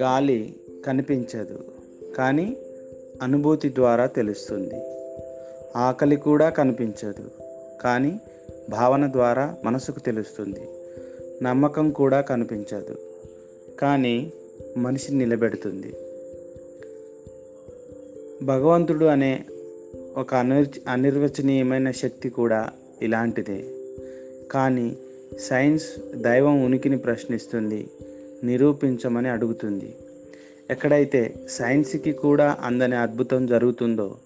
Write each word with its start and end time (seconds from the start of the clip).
గాలి 0.00 0.54
కనిపించదు 0.86 1.58
కానీ 2.16 2.56
అనుభూతి 3.22 3.68
ద్వారా 3.68 4.06
తెలుస్తుంది. 4.06 4.74
ఆకలి 5.76 6.16
కూడా 6.16 6.48
కనిపించదు 6.48 7.30
కానీ 7.82 8.20
భావన 8.70 9.12
ద్వారా 9.12 9.56
మనసుకు 9.64 10.00
తెలుస్తుంది. 10.00 10.68
నమ్మకం 11.42 11.90
కూడా 11.90 12.20
కనిపించదు 12.20 12.96
కానీ 13.80 14.32
మనిషి 14.76 15.14
నిలబెడుతుంది. 15.14 15.92
భగవంతుడు 18.44 19.04
అనే 19.04 19.44
ఒక 20.16 20.34
అనిర్ 20.34 20.68
అనిర్వచనీయమైన 20.88 21.90
శక్తి 21.90 22.28
కూడా 22.28 22.70
ఇలాంటిదే. 23.02 23.64
కానీ 24.50 24.96
సైన్స్ 25.38 26.16
దైవం 26.16 26.64
ఉనికిని 26.64 26.98
ప్రశ్నిస్తుంది 26.98 27.88
నిరూపించమని 28.44 29.28
అడుగుతుంది. 29.28 29.96
ఎక్కడైతే 30.70 31.34
సైన్స్కి 31.48 32.12
కూడా 32.12 32.56
అందని 32.62 32.96
అద్భుతం 32.96 33.46
జరుగుతుందో 33.46 34.16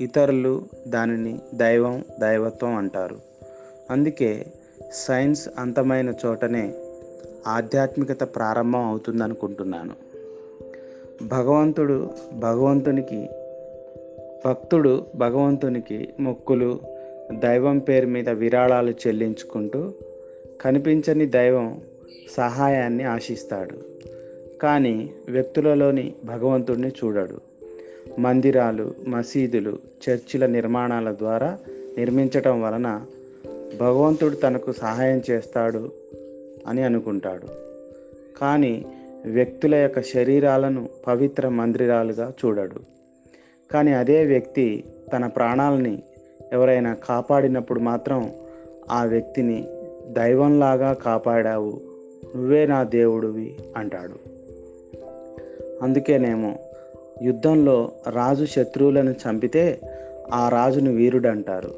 ఇతరులు 0.00 0.62
దానిని 0.88 1.38
దైవం 1.54 2.04
దైవత్వం 2.20 2.74
అంటారు. 2.74 3.16
అందుకే 3.90 4.46
సైన్స్ 4.92 5.48
అంతమైన 5.58 6.14
చోటనే 6.26 6.74
ఆధ్యాత్మికత 7.46 8.22
ప్రారంభం 8.22 8.80
అవుతుందనుకుంటున్నాను. 8.80 9.94
భగవంతుడు 11.22 12.10
భగవంతునికి 12.32 13.28
భక్తుడు 14.46 15.06
భగవంతునికి 15.16 16.08
మొక్కులు 16.20 16.80
దైవం 17.30 17.78
పేరు 17.78 18.06
మీద 18.06 18.28
విరాళాలు 18.28 18.90
చెల్లించుకుంటూ 18.90 19.92
కనిపించని 20.60 21.26
దైవం 21.26 21.80
సహాయాన్ని 22.36 23.04
ఆశిస్తాడు. 23.04 23.78
కానీ 24.62 25.10
వ్యక్తులలోని 25.28 26.14
భగవంతుడిని 26.24 26.88
చూడడు. 26.88 27.40
మందిరాలు 28.18 28.94
మసీదులు 29.08 29.78
చర్చిల 30.08 30.46
నిర్మాణాల 30.46 31.12
ద్వారా 31.12 31.58
నిర్మించటం 31.98 32.62
వలన 32.62 33.04
భగవంతుడు 33.80 34.36
తనకు 34.36 34.72
సహాయం 34.72 35.22
చేస్తాడు 35.30 35.92
అని 36.66 36.82
అనుకుంటాడు. 36.82 37.46
కానీ 38.38 38.86
వ్యక్తుల 39.26 39.74
యొక్క 39.74 40.00
శరీరాలను 40.00 40.88
పవిత్ర 41.06 41.48
మందిరాలుగా 41.48 42.32
చూడడు. 42.44 42.80
కానీ 43.72 43.92
అదే 43.92 44.24
వ్యక్తి 44.24 44.84
తన 45.12 45.26
ప్రాణాలని 45.26 46.02
ఎవరైనా 46.52 46.94
కాపాడినప్పుడు 46.94 47.80
మాత్రం 47.80 48.30
ఆ 48.90 49.04
వ్యక్తిని 49.04 49.68
దైవంలాగా 50.08 50.92
కాపాడావు. 50.92 51.80
నువ్వే 52.36 52.66
నా 52.66 52.84
దేవుడివి 52.84 53.54
అంటాడు. 53.76 54.32
అందుకేనేమో 55.82 56.54
యుద్ధంలో 57.22 57.92
రాజు 58.10 58.44
శత్రువులను 58.44 59.10
చంపితే 59.10 59.80
ఆ 60.32 60.48
రాజును 60.48 60.90
వీరుడు 60.92 61.28
అంటారు 61.28 61.74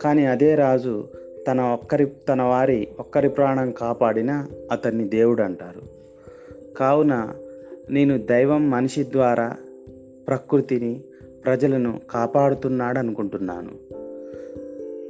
కానీ 0.00 0.26
అదే 0.26 0.54
రాజు 0.54 1.08
తన 1.50 1.60
ఒక్కరి 1.60 2.12
తన 2.28 2.42
వారి 2.42 2.88
ఒక్కరి 2.98 3.28
ప్రాణం 3.28 3.70
కాపాడిన 3.70 4.46
అతన్ని 4.72 5.08
దేవుడు 5.08 5.42
అంటారు 5.42 5.82
కావున 6.76 7.32
నేను 7.90 8.18
దైవం 8.18 8.70
మనిషి 8.70 9.04
ద్వారా 9.04 9.56
ప్రకృతిని 10.28 11.00
ప్రజలను 11.44 12.00
కాపాడుతున్నాడు 12.10 12.98
అనుకుంటున్నాను 12.98 13.70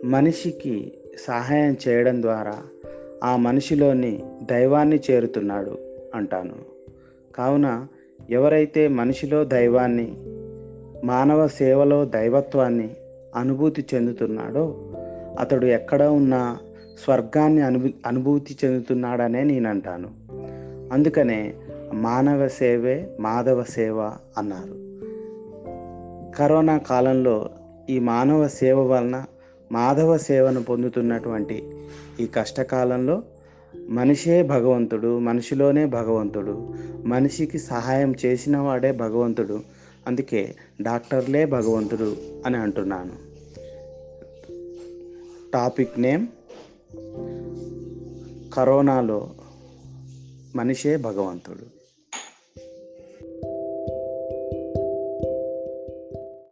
మనిషికి 0.06 0.92
సహాయం 1.19 1.77
చేయడం 1.89 2.22
ద్వారా 2.22 2.62
ఆ 3.25 3.37
మనిషిలోని 3.37 4.22
దైవాన్ని 4.42 5.00
చేరుతున్నాడు 5.11 5.78
అంటాను. 6.14 6.55
కావున 7.34 7.87
ఎవరైతే 8.31 8.88
మనిషిలో 8.88 9.44
దైవాన్ని 9.44 10.16
మానవ 11.06 11.47
సేవలో 11.47 12.04
దైవత్వాన్ని 12.04 12.91
అనుభూతి 13.37 13.84
చెందుతున్నాడో 13.94 14.93
అతడు 15.41 15.66
ఎక్కడ 15.66 16.03
ఉన్నా 16.03 16.59
స్వర్గాన్ని 17.04 17.62
అనుభూ 17.62 17.88
అనుభూతి 18.06 18.56
చెందుతున్నాడనే 18.65 19.44
నేను 19.44 19.71
అంటాను 19.71 20.09
అందుకనే 20.93 21.54
మానవ 21.93 22.49
సేవే 22.49 23.16
మాధవ 23.21 23.62
సేవ 23.62 24.00
అన్నారు. 24.38 24.90
కరోనా 26.36 26.78
కాలంలో 26.78 27.50
ఈ 27.91 27.98
మానవ 27.98 28.48
సేవ 28.48 28.80
వలన 28.80 29.24
మాధవ 29.72 30.18
సేవను 30.18 30.62
పొందుతున్నటువంటి 30.62 31.72
ఈ 32.20 32.26
కష్టకాలంలో 32.26 33.22
మనిషే 33.88 34.42
భగవంతుడు 34.42 35.18
మనిషిలోనే 35.18 35.86
భగవంతుడు 35.86 36.74
మనిషికి 37.04 37.58
సహాయం 37.58 38.14
చేసిన 38.24 38.56
వాడే 38.56 38.92
భగవంతుడు 38.92 39.60
అందుకే 40.06 40.54
డాక్టర్లే 40.80 41.46
భగవంతుడు 41.46 42.16
అని 42.47 42.56
అంటున్నాను. 42.56 43.12
టాపిక్ 45.52 46.00
నేమ్ 46.00 46.26
కరోనాలో 48.54 49.30
మనిషే 50.56 50.97
భగవంతుడు. 50.97 51.79